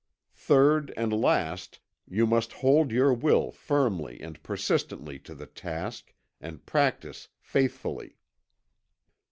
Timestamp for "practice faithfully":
6.65-8.15